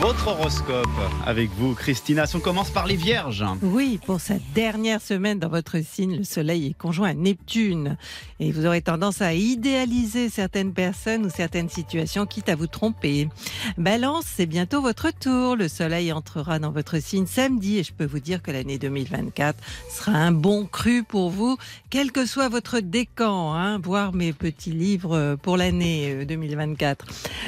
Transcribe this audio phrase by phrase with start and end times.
[0.00, 0.88] Votre horoscope
[1.26, 2.24] avec vous, Christina.
[2.32, 3.44] On commence par les vierges.
[3.60, 7.98] Oui, pour cette dernière semaine dans votre signe, le Soleil est conjoint à Neptune.
[8.38, 13.28] Et vous aurez tendance à idéaliser certaines personnes ou certaines situations, quitte à vous tromper.
[13.76, 15.54] Balance, c'est bientôt votre tour.
[15.54, 19.58] Le Soleil entrera dans votre signe samedi et je peux vous dire que l'année 2024
[19.90, 21.58] sera un bon cru pour vous,
[21.90, 23.52] quel que soit votre décan.
[23.52, 27.04] Hein, voir mes petits livres pour l'année 2024.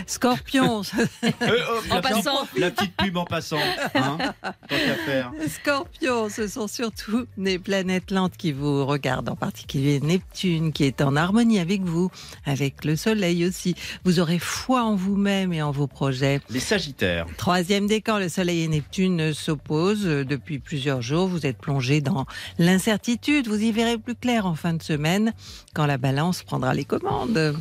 [0.06, 0.82] Scorpion.
[1.90, 2.41] en passant.
[2.56, 3.58] La petite pub en passant.
[3.94, 5.32] Hein, tant faire.
[5.48, 11.00] Scorpion, ce sont surtout des planètes lentes qui vous regardent, en particulier Neptune, qui est
[11.00, 12.10] en harmonie avec vous,
[12.44, 13.74] avec le Soleil aussi.
[14.04, 16.40] Vous aurez foi en vous-même et en vos projets.
[16.50, 17.26] Les Sagittaires.
[17.36, 21.28] Troisième décan, le Soleil et Neptune s'opposent depuis plusieurs jours.
[21.28, 22.26] Vous êtes plongé dans
[22.58, 23.48] l'incertitude.
[23.48, 25.32] Vous y verrez plus clair en fin de semaine,
[25.74, 27.56] quand la balance prendra les commandes.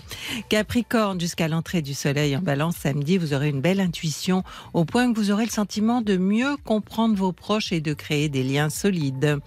[0.50, 4.44] Capricorne, jusqu'à l'entrée du Soleil en balance samedi, vous aurez une belle intuition
[4.74, 8.30] au point que vous aurez le sentiment de mieux comprendre vos proches et de créer
[8.30, 9.40] des liens solides.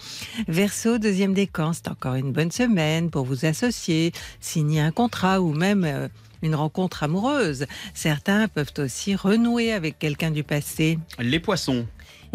[0.48, 5.52] Verseau, deuxième décan, c'est encore une bonne semaine pour vous associer, signer un contrat ou
[5.52, 6.08] même euh,
[6.42, 7.66] une rencontre amoureuse.
[7.94, 10.98] Certains peuvent aussi renouer avec quelqu'un du passé.
[11.18, 11.86] Les poissons.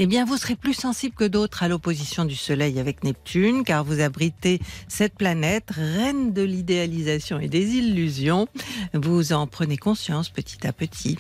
[0.01, 3.83] Eh bien, vous serez plus sensible que d'autres à l'opposition du Soleil avec Neptune, car
[3.83, 8.47] vous abritez cette planète, reine de l'idéalisation et des illusions.
[8.93, 11.17] Vous en prenez conscience petit à petit.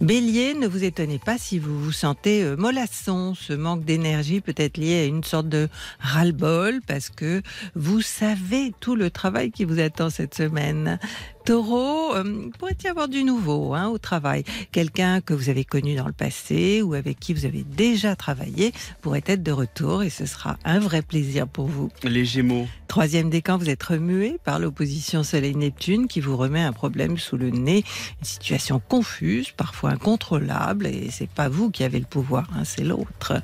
[0.00, 3.34] Bélier, ne vous étonnez pas si vous vous sentez euh, mollasson.
[3.36, 5.68] Ce manque d'énergie peut être lié à une sorte de
[6.00, 7.42] ras-le-bol, parce que
[7.76, 10.98] vous savez tout le travail qui vous attend cette semaine.
[11.44, 14.42] Taureau, euh, pourrait y avoir du nouveau hein, au travail?
[14.72, 17.85] Quelqu'un que vous avez connu dans le passé ou avec qui vous avez déjà
[18.18, 21.90] travaillé pourrait être de retour et ce sera un vrai plaisir pour vous.
[22.02, 22.66] Les Gémeaux.
[22.96, 27.50] Troisième décan, vous êtes remué par l'opposition Soleil-Neptune qui vous remet un problème sous le
[27.50, 27.84] nez,
[28.20, 32.84] une situation confuse, parfois incontrôlable, et c'est pas vous qui avez le pouvoir, hein, c'est
[32.84, 33.42] l'autre.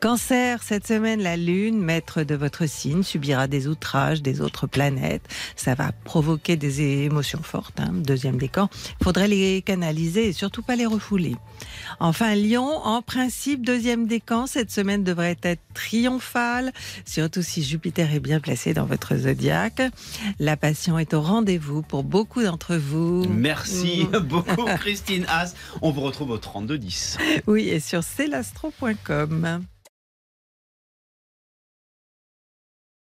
[0.00, 5.28] Cancer, cette semaine, la Lune, maître de votre signe, subira des outrages des autres planètes.
[5.54, 7.80] Ça va provoquer des émotions fortes.
[7.80, 8.70] Hein, deuxième décan,
[9.02, 11.36] faudrait les canaliser et surtout pas les refouler.
[12.00, 16.72] Enfin, Lion, en principe, deuxième décan, cette semaine devrait être triomphale,
[17.04, 19.82] surtout si Jupiter est bien placé dans votre zodiaque.
[20.38, 23.26] La passion est au rendez-vous pour beaucoup d'entre vous.
[23.28, 25.54] Merci beaucoup, Christine Haas.
[25.82, 27.18] On vous retrouve au 3210.
[27.46, 29.64] Oui, et sur celastro.com.